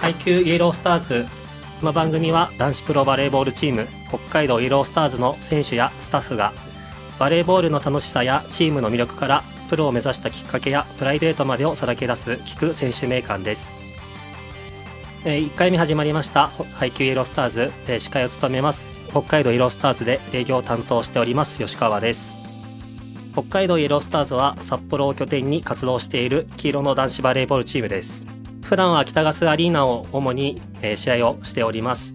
[0.00, 1.26] 配球イエロースターズ
[1.80, 6.52] この番組は男子プロバレーボールチーム北海道イエロースターズの選手やスタッフが
[7.18, 13.74] バレーボールの楽しさやチームの魅力からプロを目指したきっかけやプライベートまでをさらけ出す聞く選手名鑑です、
[15.24, 22.38] えー1回目始まりました配球イエロースターズ、えー司会を務めます北海道イエロースターズで営業を担当しております吉川です。
[23.32, 28.37] 北海道イエロースターズは札幌を拠点に活動している黄色の男子バレーボールチームです。
[28.68, 32.14] 普段は北ガスアリーナを主に、えー試合をしております。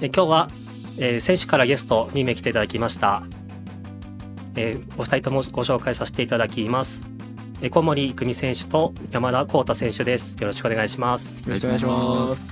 [0.00, 0.48] で今日は、
[0.98, 3.22] えー選手からゲスト2名来ていただきました、
[4.56, 7.06] えーお二人ともご紹介させていただきます。
[7.62, 10.34] えー小森久美選手と山田幸太選手です。
[10.40, 11.48] よろしくお願いします。
[11.48, 12.50] よろしくお願いします。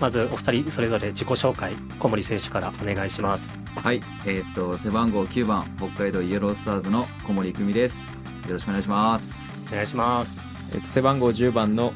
[0.00, 3.58] まずお二人それぞれ自己紹介小森選手からお願いします。
[3.76, 8.24] はい、えーっと背番号9番北海道イエロースターズの小森久美です。
[8.46, 9.50] よろしくお願いします。
[9.70, 10.40] お願いします。
[10.72, 11.92] えっと、背番号10番の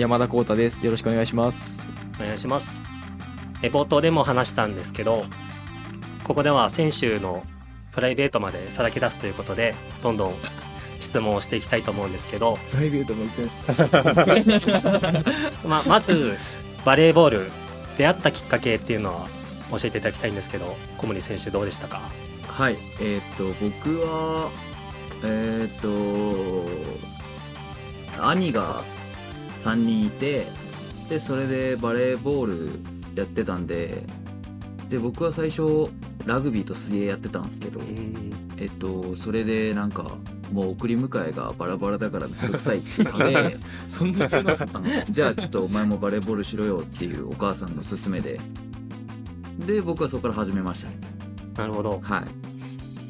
[0.00, 0.86] 山田幸太です。
[0.86, 1.82] よろしくお願いします。
[2.18, 2.70] お願いします。
[3.62, 5.26] え冒頭でも話したんですけど、
[6.24, 7.42] ここでは選手の
[7.92, 10.34] プライベートまでさらけ出すということで、どんどん
[11.00, 13.62] 質問をしていきたいと思うんですけど、プライベートも行くんです。
[15.68, 16.38] まあ、まず
[16.86, 17.50] バレーボール
[17.98, 19.26] 出会ったきっかけっていうのは
[19.70, 22.00] 教えていただきたいんですけど、小森選手どうでしたか？
[22.48, 24.50] はい、えーっと僕は
[25.24, 25.80] えーっ
[28.16, 28.82] と兄が
[29.64, 30.46] 3人いて
[31.08, 32.70] でそれでバレーボール
[33.14, 34.04] やってたんで
[34.88, 35.88] で僕は最初
[36.26, 40.16] ラグビーと水泳やってたんですけど、うんえっとそれでなんか
[40.52, 44.42] もう送り迎えがバラバラだからめんどくさいって言ってそんなの？
[45.08, 48.38] じゃあちょっとお前もバレーボールしろよっていうお母さんの勧めで
[49.58, 50.98] で僕はそこから始めましたね
[51.56, 52.00] なるほど。
[52.02, 52.24] はい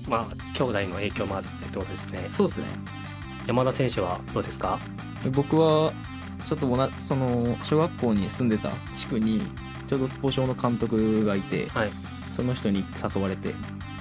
[0.09, 2.27] まあ兄弟の影響もあってってことですね。
[2.29, 2.67] そうですね
[3.47, 4.79] 山田選手はどうですか？
[5.33, 5.93] 僕は、
[6.43, 9.43] ちょっともな、その、小学校に住んでた地区に、
[9.87, 11.91] ちょうどスポ少の監督がいて、はい。
[12.35, 13.53] その人に誘われて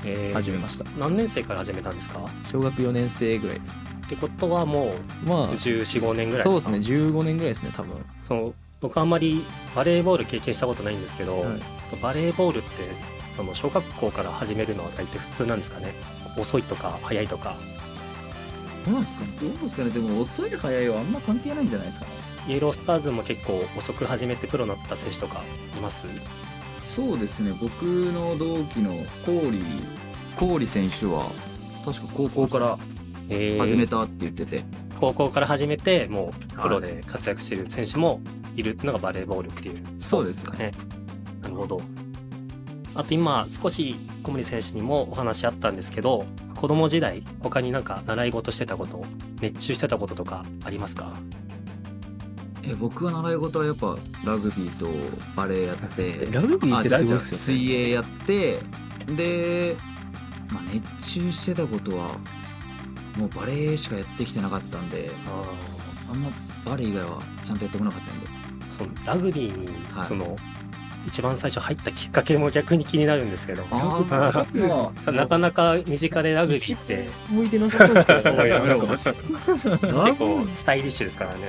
[0.06, 0.86] えー始めました。
[0.98, 2.20] 何年生から始めたんですか？
[2.46, 3.74] 小学4年生ぐらいです。
[4.06, 4.94] ってことはも
[5.26, 7.98] まう14、5年ぐらいあ、そうですね、15年ぐらいですね、多分。
[8.22, 9.44] その僕あんまり
[9.76, 11.60] バレーボール経験したことないんですけど、はい
[12.02, 12.70] バレーボールって
[13.32, 15.94] その小学校から始めるのは大体普通なんですかね？
[16.38, 17.56] 遅いとか早いとか
[18.86, 19.32] どうなんですかね？
[19.42, 19.90] どうですかね？
[19.90, 22.12] でも遅い早いはあんま関係ないんじゃないですかね
[22.50, 25.44] イエロースターズも結構遅く始めてプロになった選手とか
[25.78, 26.08] います？
[26.96, 28.92] そうですね僕の同期の
[29.26, 29.62] 郡
[30.38, 31.30] 郡選手は
[31.86, 32.78] 確か高校から
[33.30, 33.60] えー。
[33.60, 34.66] 始めたって言ってて、
[35.00, 38.22] 高校から始めてもうプロで活躍してる選手も
[38.56, 39.86] いるっていうのがバレーボールっていう。
[40.00, 40.58] そうですか。
[40.58, 40.72] ね。
[41.44, 41.80] なるほど。
[42.96, 49.06] あと今少し小森選手にもお話あったんですけど子供時代他になんか習い事してたこと
[49.40, 51.14] 熱中してたこととかありますか？
[52.64, 54.90] え僕は習い事はやっぱラグビーと
[55.36, 57.44] バレエやって ラグビーってあすごいっすよね。
[57.44, 58.62] 水泳やって
[59.08, 59.78] で、
[60.52, 62.18] まあ、熱中してたことは
[63.18, 65.10] もうバレエしかやってきてなかったんで
[66.12, 66.30] あんま
[66.66, 68.40] バレエ以外はちゃんとやってこなかったんで。
[68.80, 70.08] そのラグビーに、はい。
[70.08, 70.36] その
[71.08, 73.64] 一番最初入ったきっかけも逆に気になるんですけど。
[75.12, 77.10] なかなか身近でラグビーって。
[77.30, 78.14] 向いてなさそうですけ
[79.88, 81.40] ど、 スタイリッシュですからね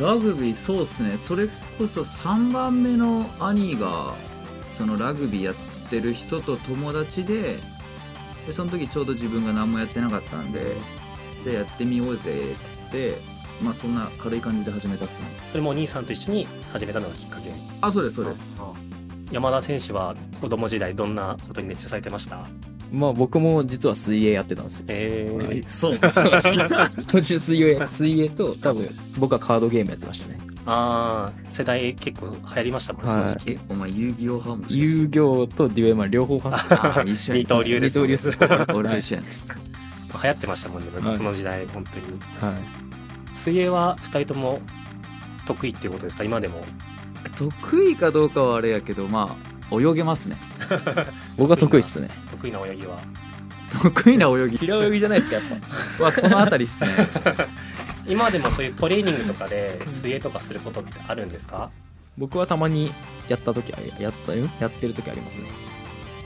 [0.00, 1.18] ラグビーそうっすね。
[1.18, 1.46] それ
[1.78, 4.14] こそ3番目の兄が
[4.68, 5.54] そのラグビーやっ
[5.90, 7.56] てる人と友達で
[8.46, 10.78] でその時ちょうど自分が何もやってなかったんで
[11.42, 13.16] じゃあやってみようぜっつって
[13.62, 15.26] まあそんな軽い感じで始めたっすね。
[15.50, 17.50] それもお兄さんと一緒に始めたのがきっかけ。
[17.82, 18.56] あそうですそうです。
[19.30, 22.46] 山田選手は子供時代どんなことに熱中されてました？
[22.92, 24.86] まあ僕も実は水泳やってたんですよ。
[24.88, 25.98] えー、そう。
[26.12, 30.40] そうです途中水泳、水泳と多分僕はカードゲームやってましたね。
[30.66, 33.36] ああ世代結構流行りましたもんね、はい。
[33.46, 36.74] えお前遊戯王派も遊戯王とデュエマ両方発生。
[36.74, 37.38] あ一緒や。
[37.38, 37.98] 二刀流です。
[37.98, 38.76] 二刀流です。
[38.76, 39.26] 俺も一緒やね。
[40.22, 41.16] 流行ってましたもんね、はい。
[41.16, 42.04] その時代本当に。
[42.52, 43.36] はい。
[43.36, 44.60] 水泳は2人とも
[45.46, 46.24] 得意っていうことですか？
[46.24, 46.64] 今でも。
[47.36, 49.34] 得意かどうかはあれやけどま
[49.70, 50.36] あ泳げますね。
[51.38, 52.08] 僕は得意っすね。
[52.40, 52.98] 得意な泳ぎは？
[53.70, 54.58] 得意な泳ぎ？
[54.58, 55.44] 平泳ぎじゃないですか、やっ
[55.98, 56.02] ぱ。
[56.02, 56.90] まあそのあたりっすね。
[58.08, 61.70] 今でもそういうトレーニングとかで水泳とかすることってあるんですか？
[62.18, 62.92] 僕はたまに
[63.28, 64.48] やった時あやったよ。
[64.58, 65.44] やってる時ありますね。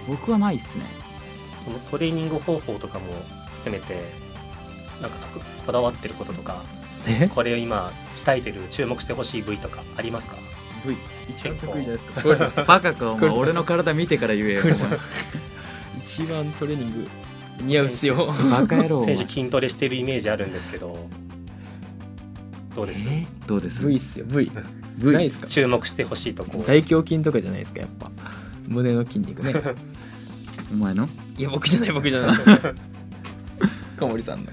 [0.06, 0.84] 僕はないっすね。
[1.64, 3.04] そのトレーニング方法とかも
[3.58, 4.02] 含めて
[5.00, 5.16] なんか
[5.66, 6.62] こだわってることとか
[7.08, 7.28] え？
[7.28, 7.90] これを今
[8.24, 10.36] 鍛えてる注目してほしい部位とかありますか
[10.86, 10.96] ?V
[11.28, 12.62] 一番得意じゃないですか。
[12.64, 13.30] バカかお前。
[13.30, 14.62] 俺の体見てから言えよ
[16.04, 17.08] 一番トレーニング
[17.62, 18.26] 似合うっすよ。
[18.50, 19.04] バカ野郎。
[19.04, 21.08] 選手筋トレしてるイメージあるんですけど
[22.74, 23.26] どうです、え？
[23.46, 24.26] どうです？V っすよ。
[24.26, 24.50] V
[24.98, 25.46] V ないですか？
[25.46, 26.64] 注目してほしいとこ。
[26.66, 27.80] 大胸筋とかじゃないですか？
[27.80, 28.10] やっぱ。
[28.66, 29.54] 胸の筋肉ね。
[30.72, 31.08] お前の？
[31.38, 32.36] いや僕じゃない僕じゃない。
[33.98, 34.50] 小森さんの。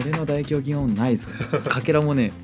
[0.00, 1.28] 俺の大胸筋はないぞ。
[1.68, 2.32] かけらもね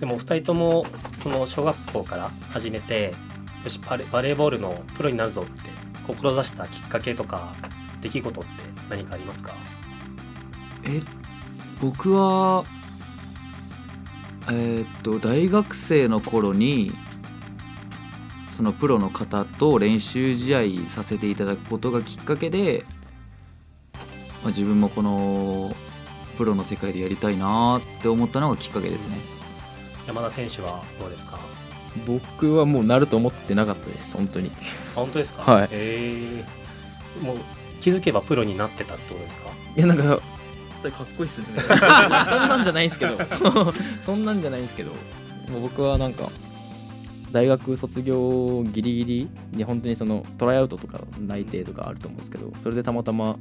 [0.00, 0.86] でもお二人とも
[1.22, 3.14] その小学校から始めて
[3.64, 5.70] よしバレバレーボールのプロになるぞって
[6.06, 7.54] 志したきっかけとか
[8.00, 8.48] 出来事って
[8.88, 9.52] 何かありますか？
[10.84, 11.00] え
[11.80, 12.64] 僕は
[14.48, 16.92] えーっと大学生の頃に
[18.46, 20.54] そのプロの方と練習試
[20.84, 22.86] 合させていただくことがきっかけで、
[23.94, 23.98] ま
[24.44, 25.74] あ、自分もこの
[26.38, 29.16] プロの世界でやりたいなって思ったのがきっかけですね。
[30.06, 31.38] 山田選手はどうですか？
[32.04, 34.50] 僕はもうなると思ってなかったです本当に。
[34.94, 35.50] あ本当ですか？
[35.52, 35.68] はい。
[35.70, 37.24] えー。
[37.24, 37.36] もう
[37.80, 39.50] 気づけばプロになってたってことですか？
[39.76, 40.20] いやなんか
[40.80, 41.46] それかっこいいっすね。
[41.64, 41.78] そん
[42.48, 43.16] なんじゃないんですけど。
[44.04, 44.90] そんなんじゃないんですけど。
[45.50, 46.28] もう僕はなんか
[47.32, 53.36] 大学卒業ギリギリに本当にそのトライアウトとか内定とかあると思うんですけどそれでたまたま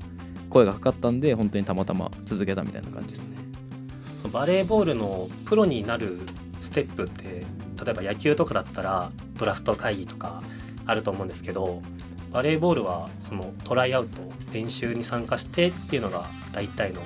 [0.50, 3.38] 声がかかったんで本当にたまたま続けたみたいな感じですね。
[4.32, 6.20] バレーボールのプロになる
[6.62, 7.44] ステップって
[7.84, 10.42] 例えば野球とかだったらドラフト会議とか
[10.86, 11.82] あると思うんですけど
[12.32, 14.20] バレーボールはそのトライアウト
[14.54, 17.02] 練習に参加してっていうのが大体の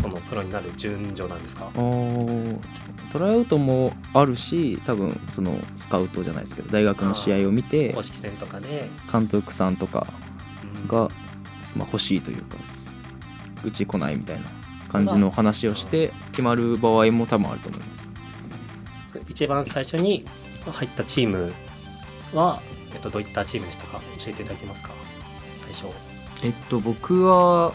[0.00, 1.70] そのプロになる順序なんですか？
[3.12, 10.06] トライアウトもあるし多分そのスカウトじゃないですけど大学の試合を見て公式戦とかで、監督さんとか
[10.82, 10.88] うん。
[10.88, 11.08] が、
[11.74, 12.56] まあ、欲しいというか
[13.64, 14.46] うち来ないみたいな
[14.88, 18.09] 感じの話をして決まる場合も多分あると思います
[19.40, 20.26] 一番最初に
[20.70, 21.54] 入ったチーム
[22.34, 22.60] は、
[22.92, 24.02] えっと、どういったチームでしたか？
[24.18, 24.90] 教えていただけますか？
[25.64, 25.86] 最初。
[26.44, 27.72] えっと僕は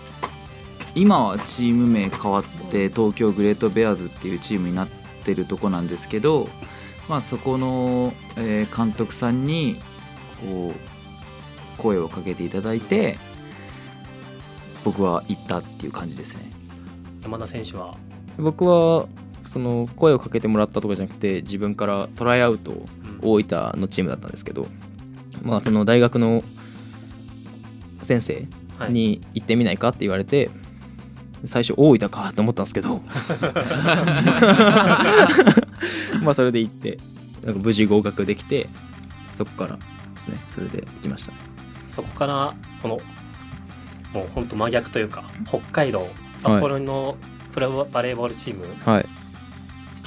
[0.93, 4.89] 今はチーム名変わって東京グレートベアーズっていうチームになっ
[5.23, 6.49] てるとこなんですけど、
[7.09, 9.75] まあ、そこの、えー監督さんに
[10.51, 13.17] こう声をかけていただいて
[14.83, 16.47] 僕は行ったっていう感じですね。
[17.23, 17.91] 山田選手は、
[18.37, 19.07] 僕は
[19.45, 22.83] その声をかけてもらったとかじゃなくて自分からトライアウト
[23.21, 24.67] 大分のチームだったんですけど
[25.43, 26.43] まあその大学の
[28.03, 28.47] 先生
[28.77, 30.49] はいに行ってみないかって言われて
[31.45, 33.01] 最初大分かと思ったんですけど
[36.21, 36.97] まあそれで行って
[37.45, 38.67] なんか無事合格できて
[39.29, 39.81] そこからで
[40.19, 41.33] すねそれで行きました。
[41.91, 42.99] そこからこの
[44.13, 47.15] もう本当真逆というか北海道札幌の
[47.53, 49.05] プロバレーボールチーム、はい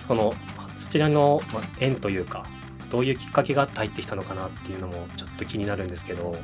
[0.09, 0.35] その
[0.77, 2.45] そちらのまあ縁というか
[2.91, 6.35] どういうきっかけがあって入ってきたのかなっていうのもちょっと気になるんですけど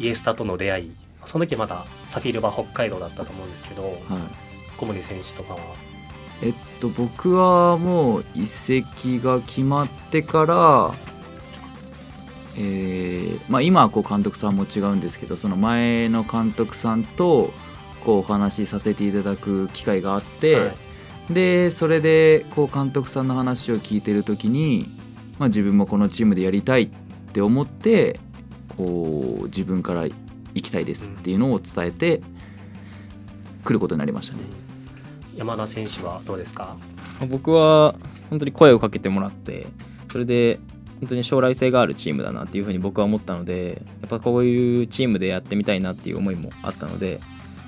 [0.00, 3.94] イエスタとの出会いその時まだサフィールバー北海道だったと思うんですけどはい。
[4.76, 5.60] 小森選手とかは？
[6.42, 10.94] えっと僕はもう移籍が決まってから、
[12.56, 17.52] えーまあ、今はこう監督さんも違うんですけどその前の監督さんと
[18.04, 20.76] こうお話しさせていただく機会があって、はい
[21.30, 24.88] でそれでこう監督さんの話を聞いてる時に、
[25.38, 26.88] まあ、自分もこのチームでやりたいっ
[27.32, 28.18] て思って
[28.76, 30.14] こう自分から行
[30.54, 32.22] きたいですっていうのを伝えて
[33.64, 34.40] 来ることになりましたね。
[35.36, 36.76] 山田選手はどうですか？
[37.20, 37.94] まあ僕は
[38.30, 39.66] 本当に声をかけてもらって
[40.10, 40.58] それで
[41.00, 47.20] 本当に将来性があるチームだなっていうふうに僕は思ったのでやっぱこういうチームでやってみたいなっていう思いもあったので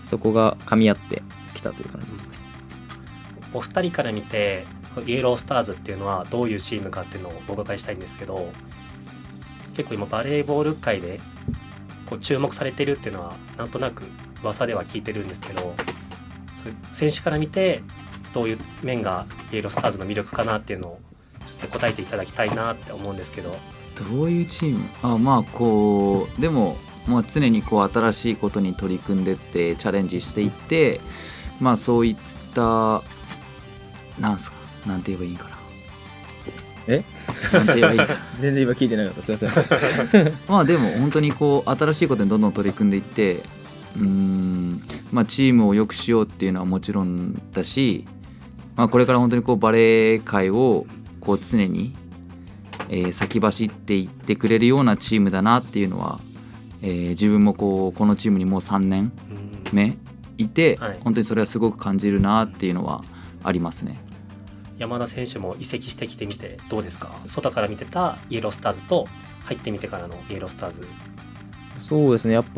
[0.04, 1.22] そこが噛み合って
[1.54, 2.34] きたという感じですね
[3.52, 4.66] お二人から見て
[5.06, 8.52] イエロースターズっていうのはどういうチームかっていうのをお伺いしたいんですけど
[9.76, 11.20] 結構今バレーボール界で
[12.06, 14.04] こう注目されてるっていうのはなんとなく
[14.42, 15.74] 噂では聞いてるんですけど
[16.92, 17.82] 選手から見て
[18.32, 21.00] どういう面がイエロースターズの魅力かなっていうのを
[21.60, 23.56] ちょっと答えていただきたいなって思うんですけど。
[24.10, 24.84] どういうチーム？
[25.02, 26.76] あまあこうでも、
[27.06, 31.00] まあ、常にこう新しいことに取り組んでってチャレンジしていって
[31.60, 32.16] まあそういっ
[32.54, 33.02] た
[34.18, 34.56] なんすか？
[34.86, 35.56] なんて言えばいいんかな？
[36.86, 37.04] え？
[37.52, 39.22] なんて言えばいいか全然今聞いてなかった。
[39.22, 39.38] すいま
[40.08, 40.32] せん。
[40.48, 43.42] まあでも本当にこう新しいことにどんどん取り組んでいって
[43.96, 48.06] うーんまあチームを良くしようっていうのはもちろんだし、
[48.76, 50.86] まあ、これから本当にこうバレー界を
[51.20, 51.94] こう常に、
[52.88, 56.20] えー先走っていってくれるようなチームだなっていうのは、
[56.82, 59.96] えー自分もこうこのチームにもう3年うん目
[60.38, 60.98] いて、はい。
[61.04, 63.04] 本当にそれはすごく感じるなっていうのは
[63.42, 64.00] ありますね。
[64.78, 67.10] 山田選手も移籍してきてみてどうですか？
[67.26, 69.06] 外から見てたイエロースターズと
[69.44, 70.86] 入ってみてからのイエロースターズ。
[71.78, 72.34] そうですね。
[72.34, 72.52] やっぱ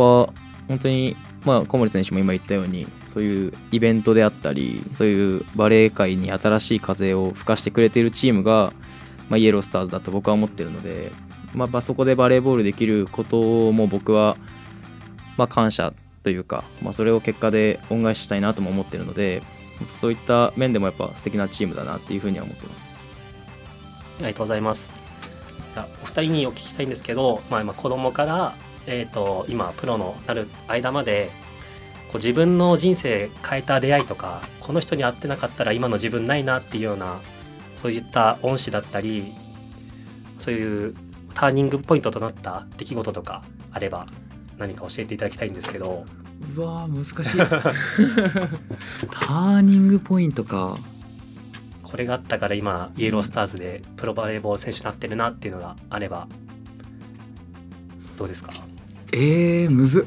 [0.69, 8.73] 本当にまあ小森選手も今言ったようにそういうイベントであったりそういうバレー界に新しい風を吹かしてくれているチームが、
[9.29, 11.13] まあ、イエロースターズだと僕は思ってるので、
[11.55, 14.37] まあ、まあそこでバレーボールできることも僕は、
[15.37, 19.43] まあ、感謝というか、まあ、それを結果で恩返ししたいなとも思ってるので
[19.93, 23.09] そういった面でもやっぱ素敵なチームだなっていうふうには思ってます。
[24.19, 24.91] ありがとうございます。
[26.03, 28.55] お二人にお聞きしたいんですけど、まあ、今子供から、
[28.87, 31.31] えー、と今プロのなる間まで
[32.09, 37.21] こう自分の人生変えた出会いとかこの人に会ってなかったら今の自分ないなっていうような
[37.75, 39.33] そういった恩師だったり
[40.39, 40.95] そういう
[41.35, 44.07] ターニングポイントとなった出来事とかあれば
[44.59, 46.05] 何か教えていただきたいんですけど
[46.57, 47.39] うわー難しい。
[49.11, 50.77] ターニングポイントか。
[51.83, 56.27] これがあったから今イエロースターズでプロバレーボール選手になってるなっていうのがあれば
[58.17, 58.51] どうですか？
[59.13, 60.05] えー、むずっ、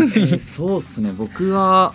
[0.00, 1.12] えーそうっすね。
[1.16, 1.94] 僕は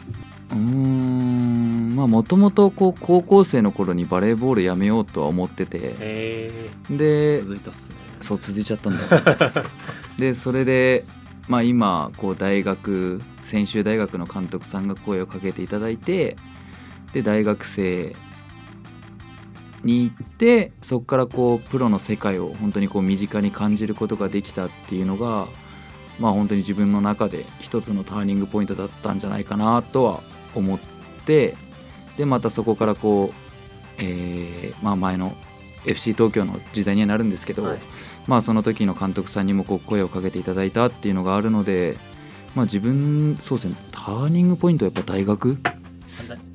[0.51, 5.95] うーんまあもともとこう高校生の頃にバレーボールやめようとは思ってて。
[5.99, 7.95] えで続いたっすね。
[8.21, 9.63] そう続いちゃったんだよ
[10.17, 11.05] でそれで
[11.47, 16.35] まあ今こう大学専修大学の監督さんが声をかけていただいて
[17.13, 18.15] で大学生
[19.83, 25.47] に行ってそこからこうプロの世界を本当にこう身近に感じることができたっていうのが
[26.19, 30.23] まあ本当に自分の中で一つのターニングポイントだったんじゃないかなとは
[30.55, 30.79] 思っ
[31.25, 31.55] て
[32.17, 33.33] でまたそこからこう、
[33.99, 35.35] えーまあ、前の
[35.85, 37.79] FC 東京の時代にはなるんですけど、はい。
[38.27, 41.97] まあその時の監督さんにもこう声をかけていただいたっていうのがあるので、
[42.55, 45.57] まあ、自分そうですねターニングポイントはやっぱ大学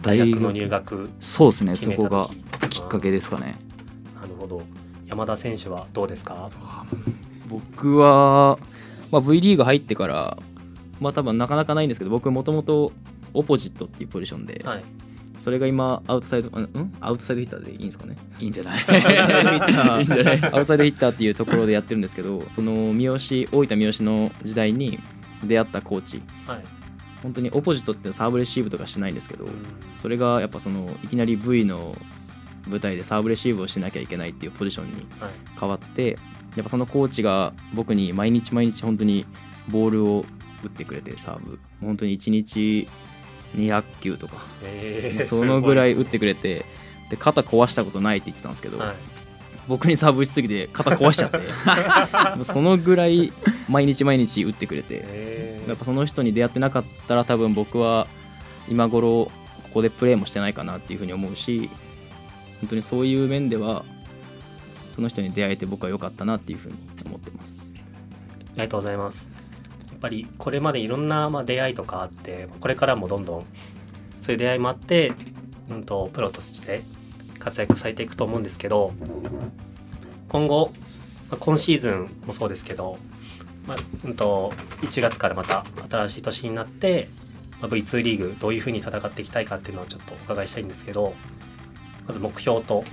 [0.02, 1.11] 大学の入学。
[1.21, 2.28] そうですねそこが
[2.61, 3.57] 時きっかけですかね
[4.21, 4.62] なるほど。
[5.07, 6.50] 山田選手はどうですか？
[7.49, 8.59] 僕は、
[9.11, 10.38] まあ、V リーグ入ってから
[11.00, 12.92] まあ多分なかなかないんですけど僕もともと
[13.35, 14.85] オポジットっていうポジションで、はい。
[15.40, 16.95] それが今アウトサイドんん？
[17.00, 18.16] アウトサイドヒッターでいいんですかね？
[18.38, 18.78] いいんじゃない？
[18.78, 23.16] アウトサイドヒッター っていうところでやってるんですけどその三好
[23.52, 25.00] 大分三好の時代に
[25.44, 26.23] 出会ったコーチ。
[26.47, 26.64] はい。
[27.23, 29.52] 本当にオポジットってサーブレシーブとかしないんですけどうん。
[29.99, 31.94] それがやっぱそのいきなり V の
[32.68, 35.30] 舞台でサーブレシーブをしなきゃいけないっていうポジションにはい。
[35.59, 36.16] 変わって
[36.56, 39.26] やっぱそのコーチが僕に毎日毎日本当に
[39.68, 40.25] ボールを
[40.64, 41.59] 打ってくれてサーブ。
[41.80, 42.88] 本当に1日
[43.54, 44.37] 200球とか。
[44.62, 45.25] えー。
[45.25, 46.64] そのぐらい打ってくれて
[47.11, 48.97] で肩壊したことないって言ってたんですけど、はい
[49.69, 51.38] 僕にサーブ打ちすぎて肩壊しちゃって
[52.37, 53.33] もうそのぐらい
[53.69, 58.09] 毎日毎日打ってくれてえーやっぱその人に出会ってなかったら多分僕は
[58.69, 59.31] 今頃こ
[59.75, 61.71] こでプレーもしてないかなっていうふうに思うし
[62.61, 63.85] 本当にそういう面では
[64.90, 66.76] その人に出会えて僕は良かったなっていうふうに
[67.07, 67.75] 思ってます。
[67.76, 67.79] あ
[68.57, 69.29] りがとうございます。
[69.90, 73.40] やっぱりこれまでいろんなまあ出会いとかあってこれからもどんどん
[74.21, 75.12] そういう出会いもあって、
[75.71, 76.83] うん、とプロとして
[77.40, 78.92] 活躍されていくと思うんですけど
[80.28, 80.73] 今後、
[81.28, 82.99] まあ、今シーズンもそうですけど、
[83.66, 87.09] まあうん、と1月からまた新しい年になって、
[87.61, 91.14] まあ、V2 リーグどういうふうに戦っていきたいかっていうのをちょっとお伺いしたいんですけど
[92.06, 92.85] まず目標と,、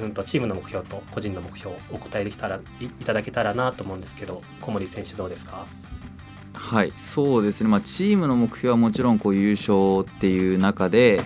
[0.00, 5.66] うん、とチームの目標と個人の目標お答えできたらいいただけたらなと思うんですけど小森選手どうですか？
[6.54, 7.68] はいそうですね。
[7.68, 11.20] まあチームの目標はもちろんこう優勝っていう中で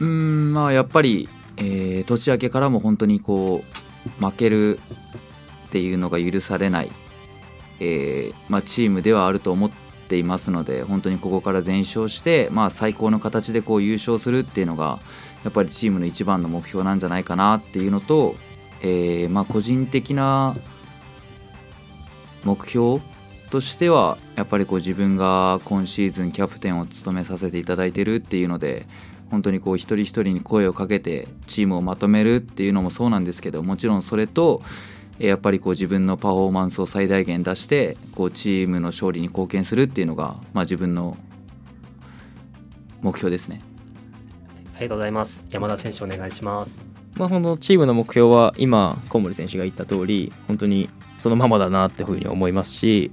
[0.00, 3.62] うんまあやっぱり、えー年明けからも本当にこ
[4.20, 4.78] う負ける
[5.66, 6.90] っていうのが許されない、
[7.80, 9.70] えーまあ、チームではあると思っ
[10.08, 14.98] ていますので本当にここから全勝して、まあ、最高の形でこう優勝するっていうのが
[15.44, 18.34] やっぱりチームの一番の目標なんじゃないかなっていうのと、
[18.82, 20.54] えーまあ、個人的な
[22.44, 23.02] 目標
[23.50, 28.86] としてはやっぱりこう自分が今シーズンキャプテンを務めさせていただいてるっていうので
[29.30, 34.62] 本当にこう一人一人に声をかけてチームをまとめるっていうのもそうなんですけどもちろんそれと
[35.18, 41.16] えーやっぱりこう自分のパフォーマンスを最大限出してこうチームの勝利に貢献するっていうのが、まあ、自分の
[43.00, 43.60] 目標ですね。
[44.76, 46.84] ありがとうございます山田選手お願いします
[47.16, 53.10] まあ、このチームの目標は今小森選手が言った通り本当にそのままだなっていうふうに思いますし、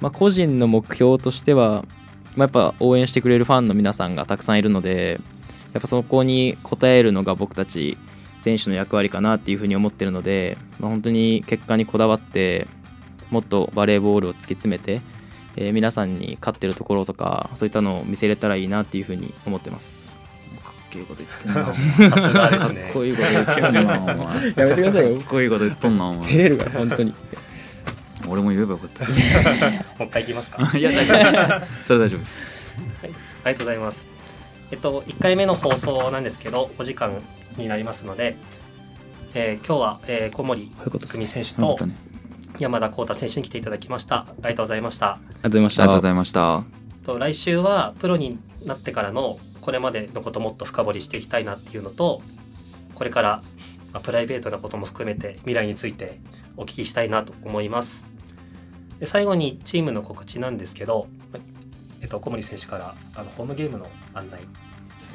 [0.00, 1.84] まあ、個人の目標としては、
[2.34, 5.20] まあ、やっぱ応援してくれるファンの皆さんがたくさんいるので
[5.76, 7.98] やっぱそこに応えるのが僕たち
[8.38, 12.66] 選手の役割かなっていうふうに思ってるので、まあ、本当に結果にこだわって
[13.30, 15.02] もっとバレーボールを突き詰めて、
[15.56, 20.14] えー皆さんに勝ってるところとかそういったのを見せれたらいいなっていうふうに思ってます。
[20.64, 22.10] かっけえこと言ってんな。
[22.14, 22.90] さすがですね。
[22.94, 24.46] こういうこと言ってんなお前。
[24.46, 25.16] やめてくださいよ。
[25.18, 26.36] かっこいいこと言っとんなお前。
[26.38, 27.14] れるから本当に。
[28.28, 29.04] 俺も言えばよかった。
[29.98, 30.70] もう一回いきますか。
[30.78, 31.86] いや大丈夫です。
[31.86, 32.74] それ大丈夫です。
[33.02, 33.12] あり
[33.44, 34.15] がとうございます。
[34.70, 37.22] えっと1回目の放送なんですけどお時間
[37.56, 38.36] になりますので、
[39.34, 41.76] えー今日は、えー小森久美選手と
[42.58, 44.16] 山田幸太選手に来ていただきました。
[44.16, 45.12] ありがとうございました。
[45.12, 45.82] ありがとうございました。
[45.82, 46.64] ありがとうございました。
[47.04, 52.22] と来週はプロになってからのこれまでのこともっと深掘りしていきたいなっていうのと
[52.94, 53.42] これから、
[53.92, 56.18] まあプライベートなことも含めて未来について
[56.56, 58.06] お聞きしたいなと思います。
[58.98, 61.15] で最後にチームの告知なんですけど、ま
[62.06, 64.38] えっと、小森選手からあのホームゲームの案内。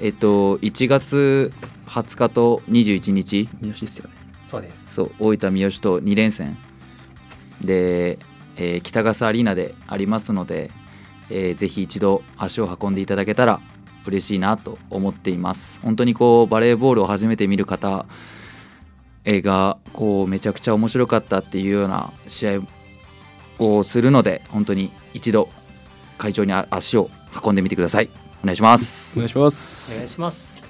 [0.01, 1.53] えっと1月
[1.87, 3.47] 20日と21日。
[3.61, 4.13] 三好っすよね。
[4.45, 4.93] そうです。
[4.95, 6.57] そう大分三好と2連戦。
[7.61, 8.19] で、
[8.57, 10.69] えー北笠アリーナでありますので、
[11.29, 13.61] えーぜひ一度足を運んでいただけたら
[14.05, 15.79] 嬉しいなと思っています。
[15.81, 18.05] 本当にこうバレーボールを初めて見る方
[19.23, 22.61] えーがこうめちゃくちゃ面白かったっていうような試合
[23.59, 25.47] をするので本当に一度
[26.21, 27.09] 会場にあ足を
[27.43, 28.09] 運んでみてください。
[28.43, 29.17] お願いします。
[29.17, 30.07] お願いしまお願いす。
[30.09, 30.61] します、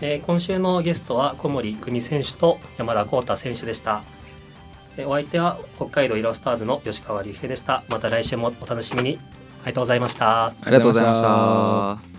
[0.00, 4.04] えー今週のゲストは小森久美選手と山田幸太選手でした。
[4.96, 7.82] えーお相手は北海道イロスターズの吉川隆平でした。
[7.88, 9.18] また来週もお楽しみに。
[9.64, 10.46] ありがとうございました。
[10.46, 12.13] ありがとうございました